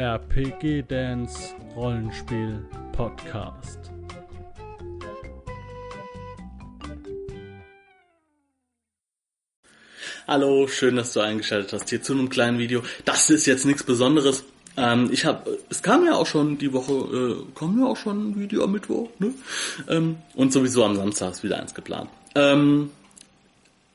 RPG 0.00 0.84
Dance 0.88 1.54
Rollenspiel 1.76 2.64
Podcast. 2.92 3.78
Hallo, 10.26 10.66
schön, 10.68 10.96
dass 10.96 11.12
du 11.12 11.20
eingeschaltet 11.20 11.74
hast 11.74 11.90
hier 11.90 12.00
zu 12.00 12.14
einem 12.14 12.30
kleinen 12.30 12.58
Video. 12.58 12.82
Das 13.04 13.28
ist 13.28 13.44
jetzt 13.44 13.66
nichts 13.66 13.82
Besonderes. 13.82 14.44
Ähm, 14.78 15.10
ich 15.12 15.26
habe, 15.26 15.58
es 15.68 15.82
kam 15.82 16.06
ja 16.06 16.14
auch 16.14 16.26
schon 16.26 16.56
die 16.56 16.72
Woche, 16.72 16.94
äh, 16.94 17.44
kam 17.54 17.78
ja 17.78 17.84
auch 17.84 17.98
schon 17.98 18.30
ein 18.30 18.40
Video 18.40 18.64
am 18.64 18.72
Mittwoch, 18.72 19.10
ne? 19.18 19.34
Ähm, 19.86 20.16
und 20.34 20.50
sowieso 20.50 20.82
am 20.82 20.96
Samstag 20.96 21.32
ist 21.32 21.44
wieder 21.44 21.60
eins 21.60 21.74
geplant. 21.74 22.08
Ähm, 22.34 22.88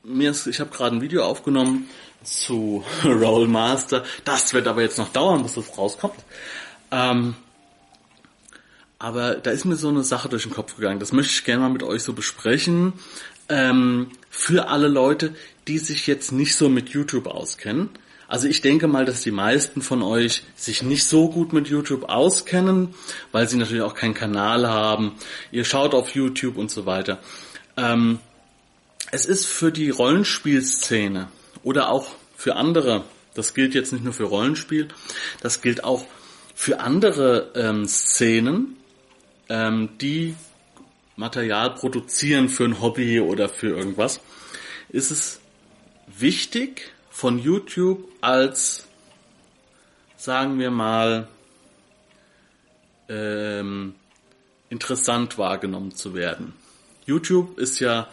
mir 0.06 0.30
ist, 0.30 0.46
ich 0.46 0.60
habe 0.60 0.70
gerade 0.70 0.96
ein 0.96 1.02
Video 1.02 1.24
aufgenommen 1.24 1.88
zu 2.22 2.84
Rollmaster. 3.04 4.04
Das 4.24 4.54
wird 4.54 4.66
aber 4.68 4.82
jetzt 4.82 4.98
noch 4.98 5.12
dauern, 5.12 5.42
bis 5.42 5.54
das 5.54 5.76
rauskommt. 5.76 6.16
Ähm, 6.90 7.34
aber 8.98 9.34
da 9.34 9.50
ist 9.50 9.64
mir 9.64 9.76
so 9.76 9.88
eine 9.88 10.04
Sache 10.04 10.28
durch 10.28 10.44
den 10.44 10.52
Kopf 10.52 10.76
gegangen. 10.76 11.00
Das 11.00 11.12
möchte 11.12 11.32
ich 11.32 11.44
gerne 11.44 11.62
mal 11.62 11.70
mit 11.70 11.82
euch 11.82 12.02
so 12.02 12.12
besprechen. 12.12 12.94
Ähm, 13.48 14.10
für 14.30 14.68
alle 14.68 14.88
Leute, 14.88 15.34
die 15.68 15.78
sich 15.78 16.06
jetzt 16.06 16.32
nicht 16.32 16.56
so 16.56 16.68
mit 16.68 16.90
YouTube 16.90 17.26
auskennen. 17.26 17.90
Also 18.28 18.48
ich 18.48 18.60
denke 18.60 18.88
mal, 18.88 19.04
dass 19.04 19.22
die 19.22 19.30
meisten 19.30 19.82
von 19.82 20.02
euch 20.02 20.42
sich 20.56 20.82
nicht 20.82 21.04
so 21.04 21.28
gut 21.28 21.52
mit 21.52 21.68
YouTube 21.68 22.08
auskennen, 22.08 22.94
weil 23.30 23.48
sie 23.48 23.56
natürlich 23.56 23.82
auch 23.82 23.94
keinen 23.94 24.14
Kanal 24.14 24.68
haben. 24.68 25.12
Ihr 25.52 25.64
schaut 25.64 25.94
auf 25.94 26.14
YouTube 26.14 26.56
und 26.56 26.70
so 26.70 26.86
weiter. 26.86 27.20
Ähm, 27.76 28.18
es 29.10 29.26
ist 29.26 29.46
für 29.46 29.72
die 29.72 29.90
Rollenspielszene 29.90 31.28
oder 31.62 31.90
auch 31.90 32.12
für 32.36 32.56
andere, 32.56 33.04
das 33.34 33.54
gilt 33.54 33.74
jetzt 33.74 33.92
nicht 33.92 34.04
nur 34.04 34.12
für 34.12 34.24
Rollenspiel, 34.24 34.88
das 35.40 35.62
gilt 35.62 35.84
auch 35.84 36.04
für 36.54 36.80
andere 36.80 37.52
ähm, 37.54 37.86
Szenen, 37.86 38.76
ähm, 39.48 39.90
die 40.00 40.34
Material 41.16 41.74
produzieren 41.74 42.48
für 42.48 42.64
ein 42.64 42.80
Hobby 42.80 43.20
oder 43.20 43.48
für 43.48 43.68
irgendwas, 43.68 44.20
ist 44.88 45.10
es 45.10 45.40
wichtig 46.06 46.92
von 47.10 47.38
YouTube 47.38 48.08
als, 48.20 48.86
sagen 50.16 50.58
wir 50.58 50.70
mal, 50.70 51.28
ähm, 53.08 53.94
interessant 54.68 55.38
wahrgenommen 55.38 55.94
zu 55.94 56.14
werden. 56.14 56.52
YouTube 57.06 57.58
ist 57.58 57.80
ja 57.80 58.08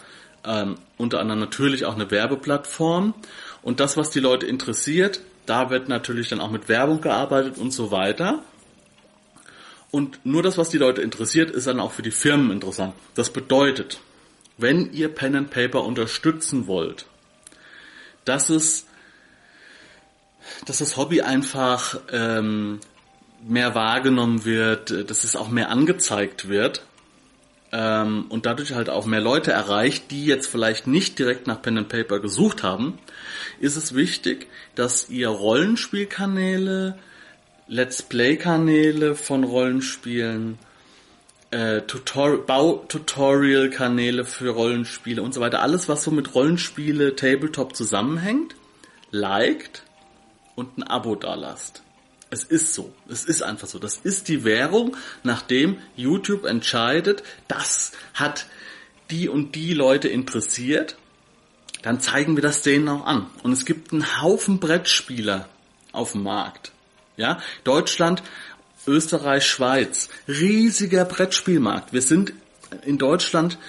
ähm, 0.46 0.76
unter 0.98 1.20
anderem 1.20 1.40
natürlich 1.40 1.86
auch 1.86 1.96
eine 1.96 2.10
Werbeplattform 2.10 3.14
und 3.62 3.80
das, 3.80 3.98
was 3.98 4.10
die 4.10 4.20
Leute 4.20 4.46
interessiert, 4.46 5.22
da 5.46 5.70
wird 5.70 5.90
natürlich 5.90 6.30
dann 6.30 6.42
auch 6.42 6.52
mit 6.52 6.70
Werbung 6.70 7.02
gearbeitet 7.02 7.58
und 7.58 7.72
so 7.72 7.92
weiter. 7.92 8.44
Und 9.92 10.26
nur 10.26 10.42
das, 10.42 10.58
was 10.58 10.70
die 10.70 10.78
Leute 10.78 11.02
interessiert, 11.02 11.52
ist 11.52 11.68
dann 11.68 11.80
auch 11.80 11.92
für 11.92 12.02
die 12.02 12.12
Firmen 12.12 12.52
interessant. 12.52 12.94
Das 13.16 13.30
bedeutet, 13.32 14.00
wenn 14.58 14.92
ihr 14.92 15.10
Pen 15.10 15.36
and 15.36 15.50
Paper 15.52 15.84
unterstützen 15.84 16.68
wollt, 16.68 17.06
dass 18.26 18.50
es, 18.50 18.88
dass 20.66 20.80
das 20.80 20.98
Hobby 20.98 21.22
einfach 21.22 22.00
ähm, 22.12 22.80
mehr 23.46 23.76
wahrgenommen 23.76 24.46
wird, 24.46 25.10
dass 25.10 25.24
es 25.24 25.36
auch 25.36 25.50
mehr 25.50 25.70
angezeigt 25.70 26.48
wird 26.48 26.84
ähm, 27.74 28.28
und 28.30 28.46
dadurch 28.46 28.74
halt 28.74 28.90
auch 28.90 29.08
mehr 29.08 29.20
Leute 29.20 29.52
erreicht, 29.52 30.12
die 30.12 30.26
jetzt 30.26 30.46
vielleicht 30.46 30.86
nicht 30.86 31.18
direkt 31.18 31.48
nach 31.48 31.62
Pen 31.62 31.80
and 31.80 31.90
Paper 31.90 32.20
gesucht 32.20 32.62
haben, 32.62 33.00
ist 33.60 33.76
es 33.76 33.96
wichtig, 33.96 34.48
dass 34.76 35.10
ihr 35.10 35.28
Rollenspielkanäle, 35.28 37.00
Let's 37.68 38.04
Play-Kanäle 38.04 39.16
von 39.16 39.44
Rollenspielen, 39.44 40.60
äh, 41.50 41.82
Tutor 41.82 42.46
Baututorial-Kanäle 42.46 44.26
für 44.26 44.52
Rollenspiele 44.52 45.24
und 45.24 45.34
so 45.34 45.42
weiter, 45.42 45.62
alles 45.62 45.90
was 45.90 46.04
so 46.04 46.12
mit 46.12 46.36
Rollenspiele, 46.36 47.16
Tabletop 47.16 47.76
zusammenhängt, 47.76 48.56
liked 49.10 49.82
und 50.56 50.78
ein 50.78 50.84
Abo 50.84 51.16
da 51.16 51.34
lasst. 51.34 51.82
Es 52.34 52.44
ist 52.44 52.74
so. 52.74 52.92
Es 53.08 53.26
ist 53.26 53.44
einfach 53.44 53.68
so. 53.68 53.78
Das 53.78 53.98
ist 53.98 54.28
die 54.28 54.44
Währung, 54.44 54.98
nachdem 55.22 55.78
YouTube 55.96 56.46
entscheidet, 56.46 57.22
das 57.48 57.92
hat 58.16 58.48
die 59.12 59.30
und 59.30 59.54
die 59.54 59.76
Leute 59.76 60.08
interessiert, 60.08 60.98
dann 61.84 62.00
zeigen 62.00 62.36
wir 62.36 62.42
das 62.42 62.64
denen 62.64 62.90
auch 62.90 63.06
an. 63.06 63.28
Und 63.44 63.52
es 63.52 63.66
gibt 63.66 63.94
einen 63.94 64.20
Haufen 64.24 64.60
Brettspieler 64.60 65.48
auf 65.92 66.14
dem 66.14 66.24
Markt. 66.24 66.72
Ja, 67.18 67.40
Deutschland, 67.66 68.24
Österreich, 68.88 69.46
Schweiz, 69.46 70.10
riesiger 70.28 71.06
Brettspielmarkt. 71.06 71.94
Wir 71.94 72.02
sind 72.02 72.34
in 72.84 72.98
Deutschland 72.98 73.60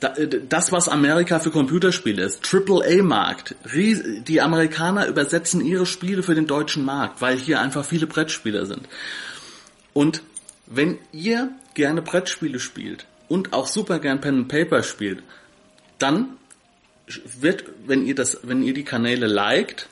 das, 0.00 0.72
was 0.72 0.88
Amerika 0.88 1.38
für 1.40 1.50
Computerspiele 1.50 2.22
ist, 2.22 2.40
AAA-Markt. 2.52 3.54
Die 3.74 4.40
Amerikaner 4.40 5.06
übersetzen 5.06 5.64
ihre 5.64 5.86
Spiele 5.86 6.22
für 6.22 6.34
den 6.34 6.46
deutschen 6.46 6.84
Markt, 6.84 7.20
weil 7.20 7.36
hier 7.36 7.60
einfach 7.60 7.84
viele 7.84 8.06
Brettspieler 8.06 8.64
sind. 8.66 8.88
Und 9.92 10.22
wenn 10.66 10.98
ihr 11.12 11.50
gerne 11.74 12.00
Brettspiele 12.00 12.60
spielt 12.60 13.06
und 13.28 13.52
auch 13.52 13.66
super 13.66 13.98
gern 13.98 14.20
Pen 14.20 14.38
and 14.38 14.48
Paper 14.48 14.82
spielt, 14.82 15.22
dann 15.98 16.36
wird, 17.40 17.64
wenn 17.86 18.06
ihr 18.06 18.14
das, 18.14 18.38
wenn 18.42 18.62
ihr 18.62 18.72
die 18.72 18.84
Kanäle 18.84 19.26
liked 19.26 19.88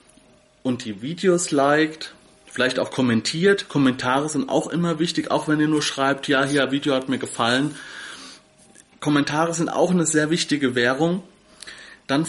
und 0.63 0.85
die 0.85 1.03
Videos 1.03 1.51
liked, 1.51 2.15
vielleicht 2.47 2.79
auch 2.79 2.91
kommentiert, 2.91 3.69
Kommentare 3.69 4.29
sind 4.29 4.49
auch 4.49 4.69
immer 4.69 4.99
wichtig, 4.99 5.31
auch 5.31 5.49
wenn 5.49 5.61
ihr 5.61 5.69
nur 5.69 5.83
schreibt, 5.83 6.29
ja, 6.29 6.45
hier 6.45 6.71
Video 6.71 6.95
hat 6.95 7.09
mir 7.09 7.19
gefallen, 7.19 7.75
Kommentare 9.01 9.55
sind 9.55 9.69
auch 9.69 9.91
eine 9.91 10.07
sehr 10.07 10.31
wichtige 10.31 10.75
Währung. 10.75 11.23
Dann 12.07 12.27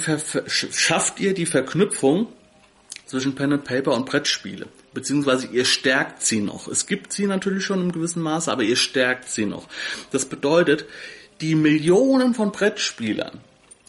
schafft 0.47 1.19
ihr 1.19 1.33
die 1.33 1.45
Verknüpfung 1.45 2.27
zwischen 3.05 3.33
Pen 3.35 3.53
and 3.53 3.63
Paper 3.63 3.93
und 3.93 4.05
Brettspiele. 4.05 4.67
Beziehungsweise 4.93 5.47
ihr 5.47 5.65
stärkt 5.65 6.21
sie 6.21 6.41
noch. 6.41 6.67
Es 6.67 6.85
gibt 6.85 7.13
sie 7.13 7.27
natürlich 7.27 7.63
schon 7.63 7.81
im 7.81 7.91
gewissen 7.91 8.21
Maße, 8.21 8.51
aber 8.51 8.63
ihr 8.63 8.75
stärkt 8.75 9.29
sie 9.29 9.45
noch. 9.45 9.67
Das 10.11 10.25
bedeutet, 10.25 10.85
die 11.41 11.55
Millionen 11.55 12.33
von 12.33 12.51
Brettspielern 12.51 13.39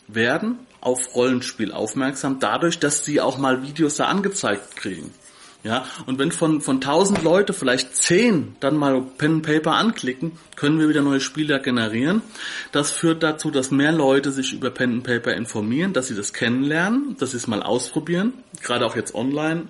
werden 0.06 0.58
auf 0.80 1.14
Rollenspiel 1.14 1.72
aufmerksam, 1.72 2.38
dadurch, 2.40 2.78
dass 2.78 3.04
sie 3.04 3.20
auch 3.20 3.36
mal 3.38 3.62
Videos 3.62 3.96
da 3.96 4.06
angezeigt 4.06 4.76
kriegen. 4.76 5.12
Ja, 5.62 5.84
und 6.06 6.18
wenn 6.18 6.32
von, 6.32 6.62
von 6.62 6.76
1000 6.76 7.22
Leute 7.22 7.52
vielleicht 7.52 7.94
10 7.94 8.56
dann 8.60 8.78
mal 8.78 9.02
Pen 9.02 9.34
and 9.34 9.42
Paper 9.46 9.72
anklicken, 9.72 10.32
können 10.56 10.78
wir 10.80 10.88
wieder 10.88 11.02
neue 11.02 11.20
Spieler 11.20 11.58
generieren. 11.58 12.22
Das 12.72 12.90
führt 12.90 13.22
dazu, 13.22 13.50
dass 13.50 13.70
mehr 13.70 13.92
Leute 13.92 14.32
sich 14.32 14.54
über 14.54 14.70
Pen 14.70 15.02
Paper 15.02 15.34
informieren, 15.34 15.92
dass 15.92 16.06
sie 16.06 16.14
das 16.14 16.32
kennenlernen, 16.32 17.16
dass 17.18 17.32
sie 17.32 17.36
es 17.36 17.46
mal 17.46 17.62
ausprobieren. 17.62 18.32
Gerade 18.62 18.86
auch 18.86 18.96
jetzt 18.96 19.14
online 19.14 19.66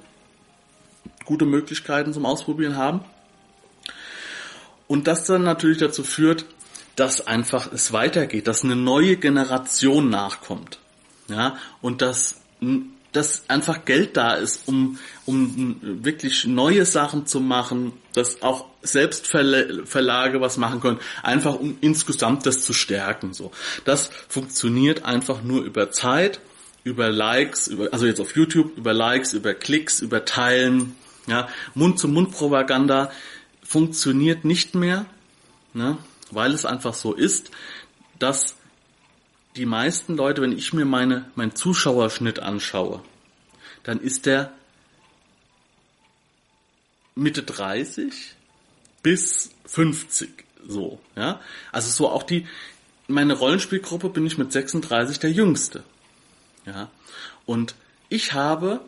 gute 1.24 1.44
Möglichkeiten 1.44 2.12
zum 2.12 2.26
Ausprobieren 2.26 2.76
haben. 2.76 3.00
Und 4.86 5.06
das 5.06 5.24
dann 5.26 5.42
natürlich 5.42 5.78
dazu 5.78 6.02
führt, 6.02 6.44
dass 6.96 7.26
einfach 7.26 7.72
es 7.72 7.92
weitergeht, 7.92 8.48
dass 8.48 8.64
eine 8.64 8.76
neue 8.76 9.16
Generation 9.16 10.10
nachkommt. 10.10 10.78
Ja, 11.28 11.56
und 11.80 12.02
dass 12.02 12.40
dass 13.12 13.48
einfach 13.48 13.84
Geld 13.84 14.16
da 14.16 14.34
ist, 14.34 14.68
um, 14.68 14.98
um 15.26 15.76
wirklich 15.82 16.44
neue 16.46 16.84
Sachen 16.84 17.26
zu 17.26 17.40
machen, 17.40 17.92
dass 18.12 18.42
auch 18.42 18.66
Selbstverlage 18.82 20.40
was 20.40 20.56
machen 20.56 20.80
können, 20.80 21.00
einfach 21.22 21.54
um 21.54 21.76
insgesamt 21.80 22.46
das 22.46 22.62
zu 22.62 22.72
stärken. 22.72 23.34
So, 23.34 23.50
das 23.84 24.10
funktioniert 24.28 25.04
einfach 25.04 25.42
nur 25.42 25.62
über 25.62 25.90
Zeit, 25.90 26.40
über 26.84 27.10
Likes, 27.10 27.68
über, 27.68 27.92
also 27.92 28.06
jetzt 28.06 28.20
auf 28.20 28.34
YouTube, 28.36 28.76
über 28.76 28.94
Likes, 28.94 29.32
über 29.32 29.54
Klicks, 29.54 30.00
über 30.00 30.24
Teilen, 30.24 30.96
ja, 31.26 31.48
Mund-zu-Mund-Propaganda 31.74 33.10
funktioniert 33.62 34.44
nicht 34.44 34.74
mehr, 34.74 35.06
ne, 35.74 35.98
weil 36.30 36.52
es 36.52 36.64
einfach 36.64 36.94
so 36.94 37.12
ist, 37.12 37.50
dass 38.18 38.56
die 39.56 39.66
meisten 39.66 40.16
Leute, 40.16 40.42
wenn 40.42 40.56
ich 40.56 40.72
mir 40.72 40.84
meine, 40.84 41.30
meinen 41.34 41.54
Zuschauerschnitt 41.54 42.38
anschaue, 42.38 43.02
dann 43.82 44.00
ist 44.00 44.26
der 44.26 44.52
Mitte 47.14 47.42
30 47.42 48.34
bis 49.02 49.50
50 49.66 50.44
so, 50.66 51.00
ja. 51.16 51.40
Also 51.72 51.90
so 51.90 52.08
auch 52.08 52.22
die, 52.22 52.46
meine 53.08 53.34
Rollenspielgruppe 53.34 54.10
bin 54.10 54.26
ich 54.26 54.38
mit 54.38 54.52
36 54.52 55.18
der 55.18 55.32
Jüngste. 55.32 55.82
Ja. 56.66 56.90
Und 57.46 57.74
ich 58.08 58.34
habe 58.34 58.80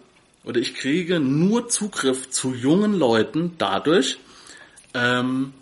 oder 0.44 0.60
ich 0.60 0.74
kriege 0.74 1.20
nur 1.20 1.68
Zugriff 1.68 2.30
zu 2.30 2.54
jungen 2.54 2.94
Leuten 2.94 3.54
dadurch, 3.58 4.18
ähm, 4.94 5.54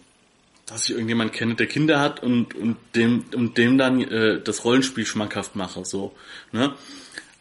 dass 0.70 0.84
ich 0.84 0.90
irgendjemand 0.90 1.32
kenne, 1.32 1.56
der 1.56 1.66
Kinder 1.66 2.00
hat 2.00 2.22
und, 2.22 2.54
und 2.54 2.76
dem 2.94 3.24
und 3.34 3.58
dem 3.58 3.76
dann 3.76 4.00
äh, 4.00 4.40
das 4.40 4.64
Rollenspiel 4.64 5.04
schmackhaft 5.04 5.56
mache, 5.56 5.84
so. 5.84 6.14
Ne? 6.52 6.74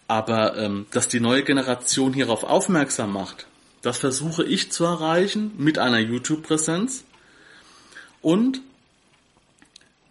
Aber 0.08 0.58
ähm, 0.58 0.88
dass 0.92 1.08
die 1.08 1.20
neue 1.20 1.44
Generation 1.44 2.14
hierauf 2.14 2.44
aufmerksam 2.44 3.14
macht, 3.14 3.46
Das 3.82 3.98
versuche 3.98 4.44
ich 4.44 4.72
zu 4.72 4.84
erreichen 4.84 5.52
mit 5.58 5.78
einer 5.78 6.00
YouTube-Präsenz 6.00 7.06
und 8.22 8.62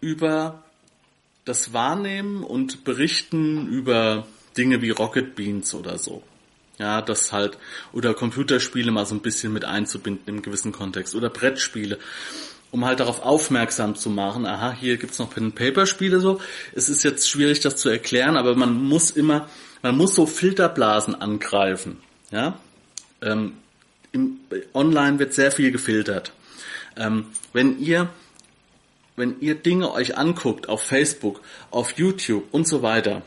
über 0.01 0.63
das 1.45 1.73
Wahrnehmen 1.73 2.43
und 2.43 2.83
Berichten 2.83 3.67
über 3.67 4.25
Dinge 4.57 4.81
wie 4.81 4.89
Rocket 4.89 5.35
Beans 5.35 5.73
oder 5.73 5.97
so. 5.97 6.23
Ja, 6.77 7.01
das 7.01 7.33
halt, 7.33 7.57
oder 7.91 8.13
Computerspiele 8.13 8.91
mal 8.91 9.05
so 9.05 9.13
ein 9.13 9.21
bisschen 9.21 9.51
mit 9.51 9.65
einzubinden 9.65 10.35
im 10.35 10.41
gewissen 10.41 10.71
Kontext. 10.71 11.13
Oder 11.13 11.29
Brettspiele, 11.29 11.99
um 12.71 12.85
halt 12.85 12.99
darauf 12.99 13.23
aufmerksam 13.23 13.95
zu 13.95 14.09
machen, 14.09 14.45
aha, 14.45 14.71
hier 14.71 14.97
gibt's 14.97 15.19
noch 15.19 15.31
Pen-Paper-Spiele 15.31 16.19
so. 16.19 16.39
Es 16.73 16.89
ist 16.89 17.03
jetzt 17.03 17.29
schwierig, 17.29 17.59
das 17.61 17.77
zu 17.77 17.89
erklären, 17.89 18.37
aber 18.37 18.55
man 18.55 18.73
muss 18.73 19.11
immer, 19.11 19.47
man 19.81 19.97
muss 19.97 20.15
so 20.15 20.25
Filterblasen 20.25 21.15
angreifen. 21.15 21.97
Ja, 22.31 22.59
ähm, 23.21 23.53
im, 24.11 24.39
online 24.73 25.19
wird 25.19 25.33
sehr 25.33 25.51
viel 25.51 25.71
gefiltert. 25.71 26.31
Ähm, 26.95 27.27
wenn 27.53 27.79
ihr 27.79 28.09
wenn 29.19 29.41
ihr 29.41 29.55
Dinge 29.55 29.91
euch 29.91 30.17
anguckt 30.17 30.69
auf 30.69 30.81
Facebook, 30.81 31.41
auf 31.71 31.97
YouTube 31.97 32.45
und 32.51 32.65
so 32.65 32.81
weiter, 32.81 33.21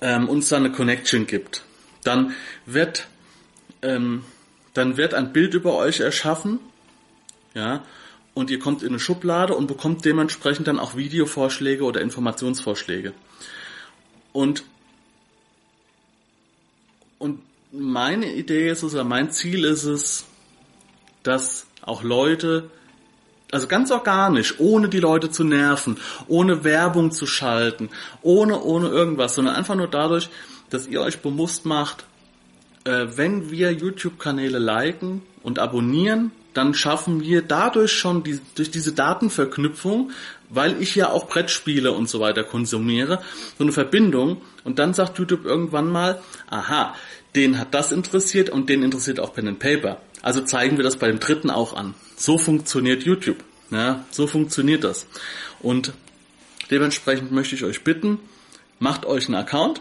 ähm, 0.00 0.30
uns 0.30 0.48
da 0.48 0.56
eine 0.56 0.72
Connection 0.72 1.26
gibt, 1.26 1.62
dann 2.04 2.34
wird, 2.64 3.06
ähm, 3.82 4.24
dann 4.72 4.96
wird 4.96 5.12
ein 5.12 5.32
Bild 5.34 5.52
über 5.52 5.76
euch 5.76 6.00
erschaffen, 6.00 6.58
ja, 7.52 7.84
und 8.34 8.50
ihr 8.50 8.58
kommt 8.58 8.82
in 8.82 8.88
eine 8.88 8.98
Schublade 8.98 9.54
und 9.54 9.68
bekommt 9.68 10.04
dementsprechend 10.04 10.66
dann 10.66 10.80
auch 10.80 10.96
Videovorschläge 10.96 11.84
oder 11.84 12.00
Informationsvorschläge. 12.00 13.14
Und, 14.32 14.64
und 17.18 17.40
meine 17.70 18.34
Idee 18.34 18.68
ist 18.68 18.82
es, 18.82 18.94
oder 18.94 19.04
mein 19.04 19.30
Ziel 19.30 19.64
ist 19.64 19.84
es, 19.84 20.26
dass 21.22 21.66
auch 21.82 22.02
Leute, 22.02 22.70
also 23.52 23.68
ganz 23.68 23.92
organisch, 23.92 24.58
ohne 24.58 24.88
die 24.88 24.98
Leute 24.98 25.30
zu 25.30 25.44
nerven, 25.44 25.98
ohne 26.26 26.64
Werbung 26.64 27.12
zu 27.12 27.26
schalten, 27.26 27.88
ohne, 28.22 28.60
ohne 28.60 28.88
irgendwas, 28.88 29.36
sondern 29.36 29.54
einfach 29.54 29.76
nur 29.76 29.88
dadurch, 29.88 30.28
dass 30.70 30.88
ihr 30.88 31.00
euch 31.00 31.20
bewusst 31.20 31.66
macht, 31.66 32.04
äh, 32.84 33.06
wenn 33.14 33.52
wir 33.52 33.72
YouTube-Kanäle 33.72 34.58
liken 34.58 35.22
und 35.44 35.60
abonnieren, 35.60 36.32
dann 36.54 36.72
schaffen 36.74 37.20
wir 37.20 37.42
dadurch 37.42 37.92
schon 37.92 38.22
die, 38.22 38.40
durch 38.54 38.70
diese 38.70 38.92
Datenverknüpfung, 38.92 40.12
weil 40.48 40.80
ich 40.80 40.94
ja 40.94 41.10
auch 41.10 41.26
Brettspiele 41.28 41.92
und 41.92 42.08
so 42.08 42.20
weiter 42.20 42.44
konsumiere, 42.44 43.20
so 43.58 43.64
eine 43.64 43.72
Verbindung 43.72 44.40
und 44.62 44.78
dann 44.78 44.94
sagt 44.94 45.18
YouTube 45.18 45.44
irgendwann 45.44 45.90
mal, 45.90 46.22
aha, 46.48 46.94
den 47.34 47.58
hat 47.58 47.74
das 47.74 47.92
interessiert 47.92 48.50
und 48.50 48.68
den 48.68 48.82
interessiert 48.82 49.20
auch 49.20 49.34
Pen 49.34 49.48
and 49.48 49.58
Paper. 49.58 50.00
Also 50.22 50.40
zeigen 50.42 50.76
wir 50.76 50.84
das 50.84 50.96
bei 50.96 51.08
dem 51.08 51.20
dritten 51.20 51.50
auch 51.50 51.74
an. 51.74 51.94
So 52.16 52.38
funktioniert 52.38 53.02
YouTube. 53.02 53.42
Ja, 53.70 54.04
so 54.10 54.26
funktioniert 54.26 54.84
das. 54.84 55.06
Und 55.60 55.92
dementsprechend 56.70 57.32
möchte 57.32 57.56
ich 57.56 57.64
euch 57.64 57.82
bitten, 57.82 58.20
macht 58.78 59.04
euch 59.04 59.26
einen 59.26 59.34
Account, 59.34 59.80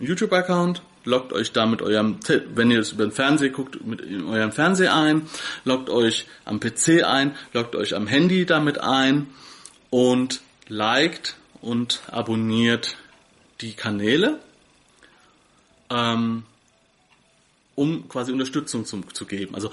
YouTube-Account, 0.00 0.82
loggt 1.04 1.32
euch 1.32 1.52
da 1.52 1.66
mit 1.66 1.82
eurem, 1.82 2.18
wenn 2.54 2.70
ihr 2.70 2.80
es 2.80 2.92
über 2.92 3.04
den 3.04 3.12
Fernseher 3.12 3.50
guckt, 3.50 3.84
mit 3.84 4.02
eurem 4.02 4.52
Fernseher 4.52 4.94
ein, 4.94 5.22
loggt 5.64 5.90
euch 5.90 6.26
am 6.44 6.60
PC 6.60 7.04
ein, 7.04 7.36
loggt 7.52 7.74
euch 7.74 7.94
am 7.94 8.06
Handy 8.06 8.46
damit 8.46 8.78
ein 8.78 9.26
und 9.90 10.40
liked 10.68 11.36
und 11.60 12.02
abonniert 12.10 12.96
die 13.60 13.72
Kanäle, 13.72 14.38
ähm, 15.90 16.44
um 17.74 18.08
quasi 18.08 18.32
Unterstützung 18.32 18.84
zu, 18.84 19.00
zu 19.12 19.26
geben. 19.26 19.54
Also 19.54 19.70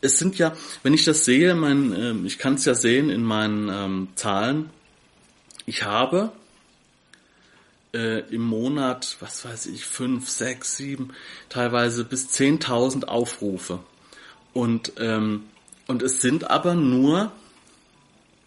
es 0.00 0.18
sind 0.18 0.38
ja, 0.38 0.54
wenn 0.82 0.94
ich 0.94 1.04
das 1.04 1.24
sehe, 1.24 1.54
mein, 1.54 1.92
äh, 1.92 2.26
ich 2.26 2.38
kann 2.38 2.54
es 2.54 2.64
ja 2.64 2.74
sehen 2.74 3.08
in 3.08 3.22
meinen 3.22 3.68
ähm, 3.68 4.08
Zahlen, 4.16 4.70
ich 5.64 5.84
habe 5.84 6.32
äh, 7.94 8.20
im 8.34 8.42
Monat, 8.42 9.16
was 9.20 9.44
weiß 9.44 9.66
ich, 9.66 9.84
fünf, 9.84 10.28
sechs, 10.28 10.76
sieben, 10.76 11.10
teilweise 11.48 12.04
bis 12.04 12.28
10.000 12.30 13.04
Aufrufe. 13.04 13.80
Und, 14.52 14.92
ähm, 14.98 15.44
und 15.86 16.02
es 16.02 16.20
sind 16.20 16.50
aber 16.50 16.74
nur 16.74 17.32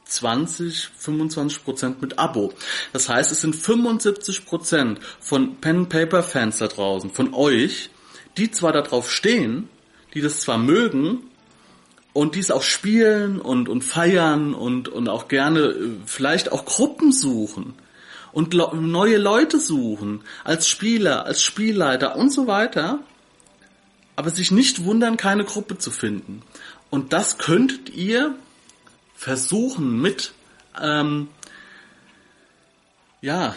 20, 0.05 0.89
25 0.97 1.63
Prozent 1.63 2.01
mit 2.01 2.19
Abo. 2.19 2.53
Das 2.93 3.09
heißt, 3.09 3.31
es 3.31 3.41
sind 3.41 3.55
75 3.55 4.45
Prozent 4.45 4.99
von 5.19 5.57
Pen 5.57 5.89
Paper 5.89 6.23
Fans 6.23 6.59
da 6.59 6.67
draußen, 6.67 7.11
von 7.11 7.33
euch, 7.33 7.89
die 8.37 8.51
zwar 8.51 8.71
darauf 8.71 9.11
stehen, 9.11 9.69
die 10.13 10.21
das 10.21 10.41
zwar 10.41 10.57
mögen 10.57 11.19
und 12.13 12.35
dies 12.35 12.51
auch 12.51 12.63
spielen 12.63 13.41
und, 13.41 13.67
und 13.67 13.83
feiern 13.83 14.53
und, 14.53 14.87
und 14.87 15.09
auch 15.09 15.27
gerne 15.27 15.59
äh, 15.59 15.89
vielleicht 16.05 16.51
auch 16.51 16.65
Gruppen 16.65 17.11
suchen 17.11 17.73
und 18.35 18.53
neue 18.53 19.17
Leute 19.17 19.61
suchen, 19.61 20.19
als 20.43 20.67
Spieler, 20.67 21.25
als 21.25 21.41
Spielleiter 21.41 22.17
und 22.17 22.33
so 22.33 22.47
weiter, 22.47 22.99
aber 24.17 24.29
sich 24.29 24.51
nicht 24.51 24.83
wundern, 24.83 25.15
keine 25.15 25.45
Gruppe 25.45 25.77
zu 25.77 25.89
finden. 25.89 26.41
Und 26.89 27.13
das 27.13 27.37
könntet 27.37 27.95
ihr 27.95 28.35
versuchen 29.15 30.01
mit, 30.01 30.33
ähm, 30.81 31.29
ja, 33.21 33.55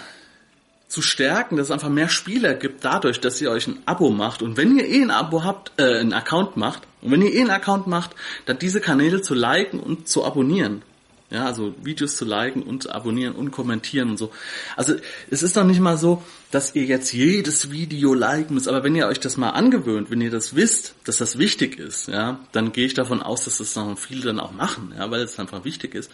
zu 0.87 1.03
stärken, 1.03 1.57
dass 1.57 1.67
es 1.67 1.71
einfach 1.73 1.89
mehr 1.89 2.09
Spieler 2.09 2.55
gibt, 2.55 2.85
dadurch, 2.85 3.21
dass 3.21 3.41
ihr 3.41 3.51
euch 3.51 3.67
ein 3.67 3.83
Abo 3.85 4.11
macht. 4.11 4.43
Und 4.43 4.57
wenn 4.57 4.79
ihr 4.79 4.87
eh 4.87 5.03
ein 5.03 5.11
Abo 5.11 5.43
habt, 5.43 5.73
äh, 5.77 5.99
einen 5.99 6.13
Account 6.13 6.57
macht, 6.57 6.85
und 7.03 7.11
wenn 7.11 7.23
ihr 7.23 7.35
eh 7.35 7.41
einen 7.41 7.51
Account 7.51 7.89
macht, 7.89 8.13
dann 8.47 8.61
diese 8.61 8.81
Kanäle 8.81 9.23
zu 9.23 9.35
liken 9.35 9.81
und 9.81 10.09
zu 10.09 10.25
abonnieren. 10.25 10.83
Ja, 11.31 11.45
also 11.45 11.75
Videos 11.83 12.17
zu 12.17 12.25
liken 12.25 12.63
und 12.63 12.89
abonnieren 12.89 13.35
und 13.35 13.51
kommentieren 13.51 14.09
und 14.11 14.17
so. 14.17 14.33
Also 14.77 14.95
es 15.31 15.43
ist 15.43 15.59
doch 15.59 15.65
nicht 15.65 15.81
mal 15.81 15.99
so, 15.99 16.23
dass 16.51 16.75
ihr 16.75 16.85
jetzt 16.85 17.13
jedes 17.13 17.71
Video 17.71 18.15
liken 18.15 18.55
müsst, 18.55 18.67
aber 18.67 18.83
wenn 18.83 18.95
ihr 18.95 19.07
euch 19.07 19.21
das 19.21 19.37
mal 19.37 19.51
angewöhnt, 19.51 20.11
wenn 20.11 20.23
ihr 20.23 20.31
das 20.31 20.57
wisst, 20.57 20.95
dass 21.05 21.19
das 21.19 21.37
wichtig 21.37 21.79
ist, 21.79 22.09
ja, 22.09 22.41
dann 22.53 22.73
gehe 22.73 22.87
ich 22.87 22.95
davon 22.95 23.23
aus, 23.23 23.45
dass 23.45 23.59
das 23.59 23.77
noch 23.77 23.99
viele 23.99 24.23
dann 24.23 24.41
auch 24.41 24.53
machen, 24.53 24.95
ja, 24.97 25.11
weil 25.11 25.21
es 25.21 25.39
einfach 25.39 25.65
wichtig 25.65 25.95
ist. 25.95 26.11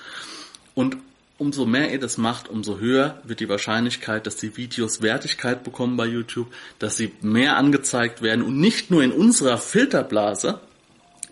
Und 0.75 0.97
umso 1.39 1.65
mehr 1.65 1.93
ihr 1.93 2.01
das 2.01 2.19
macht, 2.19 2.49
umso 2.49 2.81
höher 2.81 3.21
wird 3.23 3.39
die 3.39 3.49
Wahrscheinlichkeit, 3.49 4.27
dass 4.27 4.37
die 4.37 4.57
Videos 4.57 5.01
Wertigkeit 5.01 5.63
bekommen 5.63 5.97
bei 5.97 6.07
YouTube, 6.07 6.53
dass 6.81 6.97
sie 6.97 7.13
mehr 7.21 7.57
angezeigt 7.57 8.21
werden 8.21 8.45
und 8.45 8.59
nicht 8.59 8.91
nur 8.91 9.05
in 9.05 9.13
unserer 9.13 9.59
Filterblase, 9.59 10.61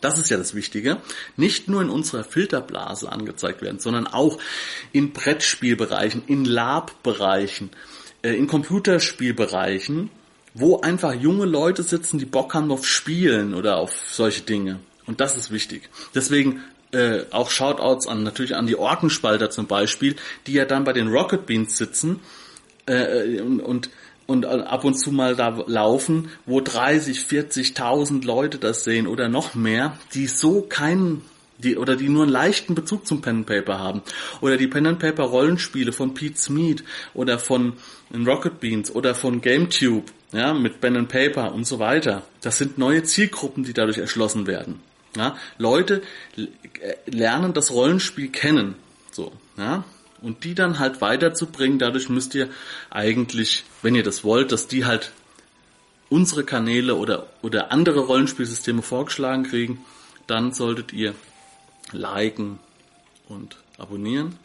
das 0.02 0.18
ist 0.18 0.28
ja 0.28 0.36
das 0.36 0.54
Wichtige, 0.54 0.98
nicht 1.36 1.68
nur 1.68 1.80
in 1.80 1.88
unserer 1.88 2.24
Filterblase 2.24 3.10
angezeigt 3.10 3.62
werden, 3.62 3.78
sondern 3.78 4.06
auch 4.06 4.38
in 4.92 5.12
Brettspielbereichen, 5.12 6.24
in 6.26 6.44
Lab-Bereichen, 6.44 7.70
äh, 8.22 8.34
in 8.34 8.46
Computerspielbereichen, 8.46 10.10
wo 10.54 10.80
einfach 10.80 11.14
junge 11.14 11.46
Leute 11.46 11.82
sitzen, 11.82 12.18
die 12.18 12.26
Bock 12.26 12.52
haben 12.54 12.70
auf 12.70 12.86
Spielen 12.86 13.54
oder 13.54 13.78
auf 13.78 13.94
solche 14.10 14.42
Dinge. 14.42 14.80
Und 15.06 15.20
das 15.20 15.36
ist 15.36 15.50
wichtig. 15.50 15.88
Deswegen 16.14 16.62
äh, 16.92 17.24
auch 17.30 17.50
Shoutouts 17.50 18.06
an 18.06 18.22
natürlich 18.22 18.54
an 18.54 18.66
die 18.66 18.76
Orkenspalter 18.76 19.50
zum 19.50 19.66
Beispiel, 19.66 20.16
die 20.46 20.52
ja 20.52 20.64
dann 20.64 20.84
bei 20.84 20.92
den 20.92 21.08
Rocket 21.08 21.46
Beans 21.46 21.76
sitzen 21.78 22.20
äh, 22.86 23.40
und, 23.40 23.60
und 23.60 23.90
und 24.32 24.46
ab 24.46 24.84
und 24.84 24.98
zu 24.98 25.12
mal 25.12 25.36
da 25.36 25.62
laufen, 25.66 26.30
wo 26.46 26.60
30, 26.60 27.20
40.000 27.20 28.24
Leute 28.24 28.58
das 28.58 28.84
sehen 28.84 29.06
oder 29.06 29.28
noch 29.28 29.54
mehr, 29.54 29.96
die 30.14 30.26
so 30.26 30.62
keinen 30.62 31.22
die 31.58 31.76
oder 31.76 31.96
die 31.96 32.08
nur 32.08 32.24
einen 32.24 32.32
leichten 32.32 32.74
Bezug 32.74 33.06
zum 33.06 33.20
Pen 33.20 33.36
and 33.36 33.46
Paper 33.46 33.78
haben 33.78 34.02
oder 34.40 34.56
die 34.56 34.66
Pen 34.66 34.86
and 34.86 34.98
Paper 34.98 35.24
Rollenspiele 35.24 35.92
von 35.92 36.14
Pete 36.14 36.38
Smith 36.38 36.82
oder 37.14 37.38
von 37.38 37.74
Rocket 38.12 38.60
Beans 38.60 38.90
oder 38.94 39.14
von 39.14 39.40
GameTube, 39.40 40.10
ja, 40.32 40.52
mit 40.54 40.80
Pen 40.80 40.96
and 40.96 41.08
Paper 41.08 41.54
und 41.54 41.66
so 41.66 41.78
weiter. 41.78 42.22
Das 42.40 42.58
sind 42.58 42.78
neue 42.78 43.04
Zielgruppen, 43.04 43.64
die 43.64 43.72
dadurch 43.72 43.98
erschlossen 43.98 44.46
werden. 44.46 44.80
Ja, 45.16 45.36
Leute 45.58 46.02
lernen 47.06 47.52
das 47.52 47.70
Rollenspiel 47.70 48.28
kennen, 48.28 48.74
so, 49.10 49.32
ja, 49.56 49.84
und 50.22 50.44
die 50.44 50.54
dann 50.54 50.78
halt 50.78 51.00
weiterzubringen. 51.00 51.78
Dadurch 51.78 52.08
müsst 52.08 52.34
ihr 52.34 52.48
eigentlich, 52.90 53.64
wenn 53.82 53.94
ihr 53.94 54.02
das 54.02 54.24
wollt, 54.24 54.52
dass 54.52 54.68
die 54.68 54.84
halt 54.84 55.12
unsere 56.08 56.44
Kanäle 56.44 56.94
oder, 56.96 57.26
oder 57.42 57.72
andere 57.72 58.00
Rollenspielsysteme 58.00 58.82
vorgeschlagen 58.82 59.44
kriegen, 59.44 59.84
dann 60.26 60.52
solltet 60.52 60.92
ihr 60.92 61.14
liken 61.92 62.58
und 63.28 63.56
abonnieren 63.78 64.36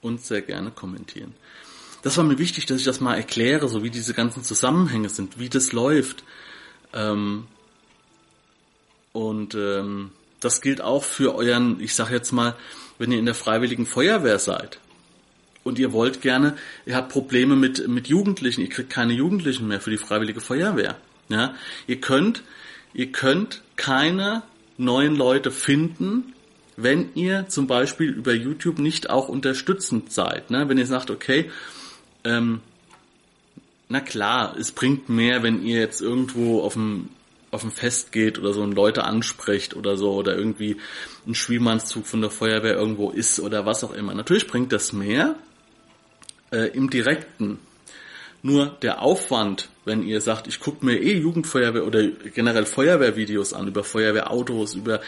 und 0.00 0.22
sehr 0.22 0.42
gerne 0.42 0.70
kommentieren. 0.70 1.34
Das 2.02 2.16
war 2.16 2.24
mir 2.24 2.38
wichtig, 2.38 2.66
dass 2.66 2.78
ich 2.78 2.84
das 2.84 3.00
mal 3.00 3.16
erkläre, 3.16 3.68
so 3.68 3.82
wie 3.82 3.90
diese 3.90 4.14
ganzen 4.14 4.42
Zusammenhänge 4.42 5.08
sind, 5.08 5.38
wie 5.38 5.48
das 5.48 5.72
läuft. 5.72 6.24
Ähm, 6.92 7.46
und 9.12 9.54
ähm, 9.54 10.12
das 10.40 10.60
gilt 10.60 10.80
auch 10.80 11.04
für 11.04 11.34
euren, 11.34 11.80
ich 11.80 11.94
sag 11.94 12.10
jetzt 12.10 12.32
mal, 12.32 12.54
wenn 12.98 13.12
ihr 13.12 13.18
in 13.18 13.26
der 13.26 13.34
freiwilligen 13.34 13.86
Feuerwehr 13.86 14.38
seid 14.38 14.78
und 15.66 15.78
ihr 15.78 15.92
wollt 15.92 16.22
gerne, 16.22 16.56
ihr 16.86 16.94
habt 16.94 17.10
Probleme 17.10 17.56
mit, 17.56 17.88
mit 17.88 18.06
Jugendlichen, 18.06 18.60
ihr 18.60 18.68
kriegt 18.68 18.88
keine 18.88 19.12
Jugendlichen 19.12 19.66
mehr 19.66 19.80
für 19.80 19.90
die 19.90 19.98
Freiwillige 19.98 20.40
Feuerwehr. 20.40 20.96
Ja, 21.28 21.54
ihr 21.88 22.00
könnt, 22.00 22.44
ihr 22.94 23.10
könnt 23.10 23.62
keine 23.74 24.42
neuen 24.78 25.16
Leute 25.16 25.50
finden, 25.50 26.34
wenn 26.76 27.10
ihr 27.14 27.48
zum 27.48 27.66
Beispiel 27.66 28.10
über 28.10 28.32
YouTube 28.32 28.78
nicht 28.78 29.10
auch 29.10 29.28
unterstützend 29.28 30.12
seid. 30.12 30.50
Ne? 30.50 30.68
Wenn 30.68 30.78
ihr 30.78 30.86
sagt, 30.86 31.10
okay, 31.10 31.50
ähm, 32.22 32.60
na 33.88 34.00
klar, 34.00 34.56
es 34.58 34.70
bringt 34.70 35.08
mehr, 35.08 35.42
wenn 35.42 35.64
ihr 35.64 35.80
jetzt 35.80 36.00
irgendwo 36.00 36.62
auf 36.62 36.74
dem 36.74 37.08
auf 37.52 37.64
ein 37.64 37.70
Fest 37.70 38.12
geht 38.12 38.38
oder 38.38 38.52
so 38.52 38.60
und 38.60 38.74
Leute 38.74 39.04
anspricht 39.04 39.74
oder 39.74 39.96
so 39.96 40.12
oder 40.12 40.36
irgendwie 40.36 40.76
ein 41.26 41.34
Schwiemannszug 41.34 42.06
von 42.06 42.20
der 42.20 42.30
Feuerwehr 42.30 42.74
irgendwo 42.74 43.10
ist 43.10 43.40
oder 43.40 43.64
was 43.64 43.82
auch 43.82 43.94
immer. 43.94 44.14
Natürlich 44.14 44.46
bringt 44.46 44.72
das 44.72 44.92
mehr 44.92 45.36
äh, 46.50 46.68
im 46.68 46.90
Direkten. 46.90 47.58
Nur 48.42 48.66
der 48.82 49.02
Aufwand, 49.02 49.68
wenn 49.84 50.02
ihr 50.02 50.20
sagt, 50.20 50.46
ich 50.46 50.60
gucke 50.60 50.84
mir 50.84 51.00
eh 51.00 51.18
Jugendfeuerwehr 51.18 51.86
oder 51.86 52.06
generell 52.06 52.66
Feuerwehrvideos 52.66 53.52
an 53.52 53.66
über 53.66 53.82
Feuerwehrautos, 53.82 54.74
über 54.74 55.00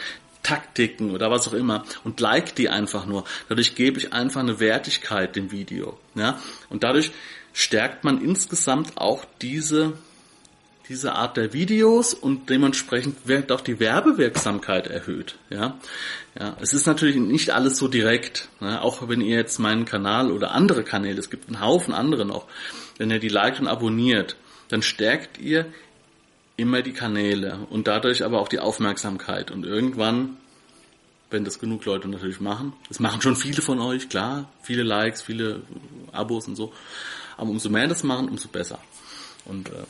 Taktiken 0.43 1.11
oder 1.11 1.29
was 1.29 1.47
auch 1.47 1.53
immer 1.53 1.83
und 2.03 2.19
like 2.19 2.55
die 2.55 2.69
einfach 2.69 3.05
nur. 3.05 3.23
Dadurch 3.49 3.75
gebe 3.75 3.99
ich 3.99 4.13
einfach 4.13 4.41
eine 4.41 4.59
Wertigkeit 4.59 5.35
dem 5.35 5.51
Video. 5.51 5.97
Ja? 6.15 6.39
Und 6.69 6.83
dadurch 6.83 7.11
stärkt 7.53 8.03
man 8.03 8.21
insgesamt 8.21 8.97
auch 8.97 9.25
diese, 9.41 9.93
diese 10.89 11.13
Art 11.13 11.37
der 11.37 11.53
Videos 11.53 12.15
und 12.15 12.49
dementsprechend 12.49 13.27
wird 13.27 13.51
auch 13.51 13.61
die 13.61 13.79
Werbewirksamkeit 13.79 14.87
erhöht. 14.87 15.35
Ja? 15.51 15.77
Ja, 16.37 16.57
es 16.61 16.73
ist 16.73 16.87
natürlich 16.87 17.15
nicht 17.15 17.51
alles 17.51 17.77
so 17.77 17.87
direkt. 17.87 18.49
Ne? 18.59 18.81
Auch 18.81 19.07
wenn 19.07 19.21
ihr 19.21 19.37
jetzt 19.37 19.59
meinen 19.59 19.85
Kanal 19.85 20.31
oder 20.31 20.51
andere 20.51 20.83
Kanäle, 20.83 21.19
es 21.19 21.29
gibt 21.29 21.47
einen 21.47 21.61
Haufen 21.61 21.93
andere 21.93 22.25
noch, 22.25 22.47
wenn 22.97 23.11
ihr 23.11 23.19
die 23.19 23.29
liked 23.29 23.59
und 23.59 23.67
abonniert, 23.67 24.35
dann 24.69 24.81
stärkt 24.81 25.37
ihr 25.37 25.67
immer 26.57 26.81
die 26.81 26.93
Kanäle 26.93 27.67
und 27.69 27.87
dadurch 27.87 28.25
aber 28.25 28.39
auch 28.39 28.47
die 28.47 28.59
Aufmerksamkeit. 28.59 29.51
Und 29.51 29.65
irgendwann, 29.65 30.37
wenn 31.29 31.45
das 31.45 31.59
genug 31.59 31.85
Leute 31.85 32.07
natürlich 32.07 32.41
machen, 32.41 32.73
das 32.87 32.99
machen 32.99 33.21
schon 33.21 33.35
viele 33.35 33.61
von 33.61 33.79
euch, 33.79 34.09
klar, 34.09 34.49
viele 34.63 34.81
Likes, 34.83 35.21
viele 35.21 35.61
Abos 36.11 36.47
und 36.47 36.55
so, 36.55 36.73
aber 37.37 37.51
umso 37.51 37.69
mehr 37.69 37.87
das 37.87 38.03
machen, 38.03 38.27
umso 38.27 38.47
besser. 38.47 38.79
Und 39.45 39.69
äh, 39.69 39.83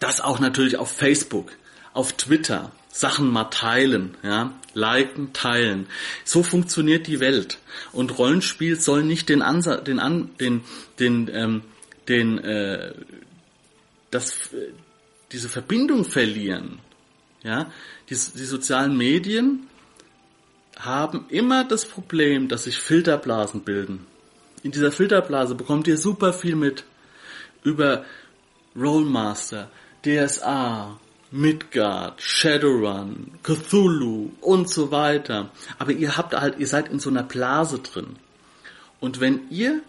das 0.00 0.20
auch 0.20 0.40
natürlich 0.40 0.76
auf 0.76 0.90
Facebook, 0.90 1.52
auf 1.92 2.12
Twitter, 2.14 2.72
Sachen 2.90 3.30
mal 3.30 3.44
teilen, 3.44 4.16
ja, 4.22 4.52
liken, 4.74 5.32
teilen. 5.32 5.86
So 6.24 6.42
funktioniert 6.42 7.06
die 7.06 7.20
Welt. 7.20 7.58
Und 7.92 8.18
Rollenspiel 8.18 8.78
soll 8.78 9.02
nicht 9.02 9.28
den 9.28 9.42
Ansatz, 9.42 9.84
den 9.84 9.98
an, 9.98 10.30
den, 10.38 10.62
den, 10.98 11.30
ähm, 11.32 11.62
den, 12.08 12.38
äh, 12.38 12.94
das, 14.10 14.50
diese 15.32 15.48
Verbindung 15.48 16.04
verlieren. 16.04 16.78
Ja, 17.42 17.70
die, 18.10 18.14
die 18.14 18.44
sozialen 18.44 18.96
Medien 18.96 19.66
haben 20.78 21.26
immer 21.28 21.64
das 21.64 21.84
Problem, 21.84 22.48
dass 22.48 22.64
sich 22.64 22.78
Filterblasen 22.78 23.62
bilden. 23.62 24.06
In 24.62 24.72
dieser 24.72 24.92
Filterblase 24.92 25.54
bekommt 25.54 25.86
ihr 25.86 25.98
super 25.98 26.32
viel 26.32 26.56
mit 26.56 26.84
über 27.62 28.04
Rollmaster, 28.76 29.70
DSA, 30.04 30.98
Midgard, 31.30 32.22
Shadowrun, 32.22 33.32
Cthulhu 33.42 34.30
und 34.40 34.70
so 34.70 34.90
weiter. 34.90 35.50
Aber 35.78 35.92
ihr 35.92 36.16
habt 36.16 36.34
halt, 36.34 36.58
ihr 36.58 36.66
seid 36.66 36.88
in 36.88 37.00
so 37.00 37.10
einer 37.10 37.22
Blase 37.22 37.80
drin. 37.80 38.16
Und 39.00 39.20
wenn 39.20 39.40
ihr 39.50 39.80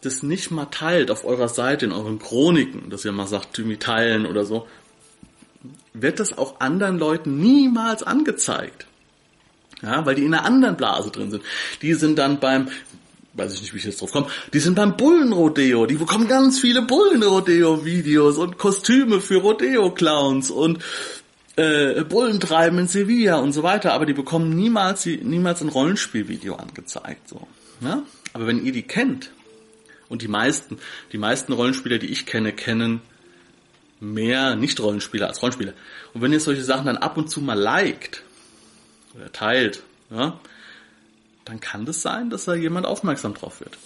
das 0.00 0.22
nicht 0.22 0.50
mal 0.50 0.66
teilt 0.66 1.10
auf 1.10 1.24
eurer 1.24 1.48
Seite, 1.48 1.84
in 1.84 1.92
euren 1.92 2.18
Chroniken, 2.18 2.90
dass 2.90 3.04
ihr 3.04 3.12
mal 3.12 3.26
sagt, 3.26 3.58
irgendwie 3.58 3.76
teilen 3.76 4.24
oder 4.24 4.44
so, 4.44 4.66
wird 5.92 6.20
das 6.20 6.36
auch 6.36 6.60
anderen 6.60 6.98
Leuten 6.98 7.38
niemals 7.38 8.02
angezeigt. 8.02 8.86
Ja, 9.82 10.06
weil 10.06 10.14
die 10.14 10.24
in 10.24 10.32
einer 10.32 10.44
anderen 10.44 10.76
Blase 10.76 11.10
drin 11.10 11.30
sind. 11.30 11.42
Die 11.82 11.94
sind 11.94 12.18
dann 12.18 12.40
beim, 12.40 12.68
weiß 13.36 13.54
ich 13.54 13.60
nicht, 13.60 13.74
wie 13.74 13.78
ich 13.78 13.84
jetzt 13.84 14.00
drauf 14.00 14.12
komme, 14.12 14.28
die 14.52 14.58
sind 14.60 14.74
beim 14.74 14.96
Bullenrodeo. 14.96 15.86
Die 15.86 15.96
bekommen 15.96 16.28
ganz 16.28 16.58
viele 16.58 16.82
Bullenrodeo-Videos 16.82 18.38
und 18.38 18.58
Kostüme 18.58 19.20
für 19.20 19.36
Rodeo-Clowns 19.36 20.50
und 20.50 20.82
äh, 21.56 22.02
Bullentreiben 22.04 22.78
in 22.78 22.88
Sevilla 22.88 23.36
und 23.36 23.52
so 23.52 23.62
weiter. 23.62 23.92
Aber 23.92 24.06
die 24.06 24.14
bekommen 24.14 24.50
niemals, 24.56 25.06
niemals 25.06 25.60
ein 25.60 25.68
Rollenspielvideo 25.68 26.56
angezeigt. 26.56 27.28
So. 27.28 27.46
Ja? 27.80 28.02
Aber 28.32 28.46
wenn 28.46 28.64
ihr 28.64 28.72
die 28.72 28.82
kennt, 28.82 29.30
und 30.08 30.22
die 30.22 30.28
meisten, 30.28 30.78
die 31.12 31.18
meisten 31.18 31.52
Rollenspieler, 31.52 31.98
die 31.98 32.06
ich 32.06 32.26
kenne, 32.26 32.52
kennen 32.52 33.00
mehr 34.00 34.56
Nicht-Rollenspieler 34.56 35.28
als 35.28 35.42
Rollenspieler. 35.42 35.72
Und 36.14 36.22
wenn 36.22 36.32
ihr 36.32 36.40
solche 36.40 36.62
Sachen 36.62 36.86
dann 36.86 36.96
ab 36.96 37.16
und 37.16 37.30
zu 37.30 37.40
mal 37.40 37.58
liked 37.58 38.22
oder 39.14 39.32
teilt, 39.32 39.82
ja, 40.10 40.38
dann 41.46 41.60
kann 41.60 41.86
das 41.86 42.02
sein, 42.02 42.28
dass 42.28 42.44
da 42.44 42.54
jemand 42.54 42.84
aufmerksam 42.84 43.32
drauf 43.32 43.60
wird. 43.60 43.78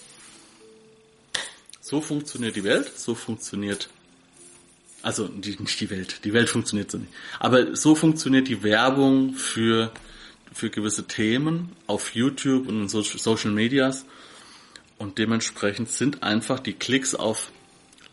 So 1.79 2.01
funktioniert 2.01 2.55
die 2.55 2.63
Welt, 2.63 2.91
so 2.97 3.15
funktioniert, 3.15 3.89
also 5.01 5.27
die, 5.27 5.57
nicht 5.59 5.79
die 5.79 5.89
Welt, 5.89 6.25
die 6.25 6.33
Welt 6.33 6.49
funktioniert 6.49 6.91
so 6.91 6.97
nicht, 6.97 7.11
aber 7.39 7.75
so 7.75 7.95
funktioniert 7.95 8.47
die 8.47 8.63
Werbung 8.63 9.35
für, 9.35 9.91
für 10.51 10.69
gewisse 10.69 11.07
Themen 11.07 11.71
auf 11.87 12.15
YouTube 12.15 12.67
und 12.67 12.81
in 12.81 12.89
Social 12.89 13.51
Medias 13.51 14.05
und 14.97 15.17
dementsprechend 15.17 15.89
sind 15.89 16.23
einfach 16.23 16.59
die 16.59 16.73
Klicks 16.73 17.15
auf 17.15 17.51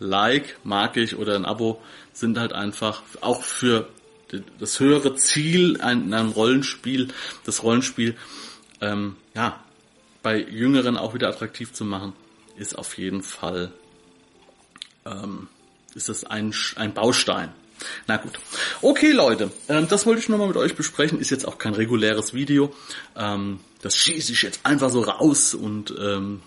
Like, 0.00 0.59
mag 0.62 0.97
ich 0.97 1.17
oder 1.17 1.35
ein 1.35 1.45
Abo 1.45 1.83
sind 2.12 2.38
halt 2.38 2.52
einfach 2.52 3.02
auch 3.21 3.43
für 3.43 3.88
das 4.59 4.78
höhere 4.78 5.17
Ziel 5.17 5.76
in 5.76 6.12
einem 6.12 6.31
Rollenspiel, 6.31 7.09
das 7.45 7.62
Rollenspiel, 7.62 8.14
ähm, 8.81 9.17
ja, 9.35 9.63
bei 10.23 10.39
Jüngeren 10.39 10.97
auch 10.97 11.15
wieder 11.15 11.29
attraktiv 11.29 11.73
zu 11.73 11.85
machen, 11.85 12.13
ist 12.57 12.77
auf 12.77 12.99
jeden 12.99 13.23
Fall, 13.23 13.73
ähm, 15.07 15.49
ist 15.95 16.09
das 16.09 16.25
ein, 16.25 16.55
ein 16.77 16.95
Baustein. 16.95 17.53
Na 18.07 18.17
gut. 18.17 18.39
Okay, 18.83 19.13
Leute, 19.13 19.51
ähm, 19.69 19.87
das 19.89 20.07
wollte 20.07 20.21
ich 20.21 20.29
nochmal 20.29 20.49
mit 20.49 20.57
euch 20.57 20.75
besprechen. 20.75 21.21
Ist 21.21 21.31
jetzt 21.31 21.47
auch 21.47 21.59
kein 21.59 21.75
reguläres 21.75 22.35
Video. 22.35 22.75
Ähm, 23.17 23.61
das 23.83 23.97
schieße 23.97 24.33
ich 24.33 24.43
jetzt 24.43 24.61
einfach 24.65 24.91
so 24.91 25.01
raus 25.01 25.55
und 25.55 25.95
ähm, 25.99 26.43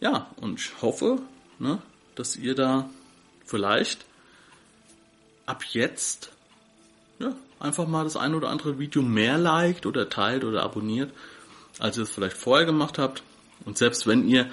ja, 0.00 0.30
und 0.36 0.60
ich 0.60 0.70
hoffe, 0.82 1.20
ne, 1.58 1.80
dass 2.14 2.36
ihr 2.36 2.54
da 2.54 2.90
vielleicht 3.44 4.04
ab 5.46 5.64
jetzt 5.70 6.30
einfach 7.60 7.86
mal 7.86 8.04
das 8.04 8.16
eine 8.16 8.36
oder 8.36 8.48
andere 8.48 8.78
Video 8.78 9.02
mehr 9.02 9.38
liked 9.38 9.86
oder 9.86 10.08
teilt 10.08 10.44
oder 10.44 10.62
abonniert, 10.62 11.12
als 11.78 11.96
ihr 11.96 12.04
es 12.04 12.10
vielleicht 12.10 12.36
vorher 12.36 12.66
gemacht 12.66 12.98
habt. 12.98 13.22
Und 13.64 13.78
selbst 13.78 14.06
wenn 14.06 14.28
ihr 14.28 14.48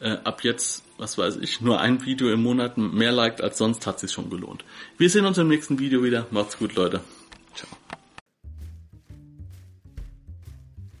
äh, 0.00 0.16
ab 0.24 0.44
jetzt, 0.44 0.84
was 0.98 1.18
weiß 1.18 1.36
ich, 1.36 1.60
nur 1.60 1.80
ein 1.80 2.04
Video 2.04 2.32
im 2.32 2.42
Monat 2.42 2.78
mehr 2.78 3.12
liked 3.12 3.42
als 3.42 3.58
sonst, 3.58 3.86
hat 3.86 4.00
sich 4.00 4.12
schon 4.12 4.30
gelohnt. 4.30 4.64
Wir 4.98 5.10
sehen 5.10 5.26
uns 5.26 5.38
im 5.38 5.48
nächsten 5.48 5.78
Video 5.78 6.02
wieder. 6.02 6.26
Macht's 6.30 6.58
gut, 6.58 6.74
Leute. 6.74 7.00
Ciao. 7.54 7.68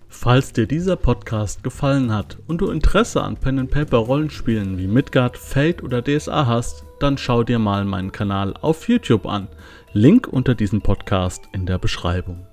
Falls 0.08 0.52
dir 0.52 0.66
dieser 0.66 0.96
Podcast 0.96 1.62
gefallen 1.62 2.12
hat 2.12 2.36
und 2.46 2.60
du 2.60 2.70
Interesse 2.70 3.22
an 3.22 3.38
Pen 3.38 3.58
and 3.58 3.70
Paper 3.70 3.96
Rollenspielen 3.96 4.76
wie 4.76 4.86
Midgard, 4.86 5.38
Fate 5.38 5.82
oder 5.82 6.02
DSA 6.02 6.46
hast, 6.46 6.84
dann 6.98 7.16
schau 7.16 7.42
dir 7.42 7.58
mal 7.58 7.86
meinen 7.86 8.12
Kanal 8.12 8.54
auf 8.60 8.86
YouTube 8.86 9.24
an. 9.24 9.48
Link 9.92 10.28
unter 10.28 10.54
diesem 10.54 10.82
Podcast 10.82 11.48
in 11.52 11.66
der 11.66 11.80
Beschreibung. 11.80 12.46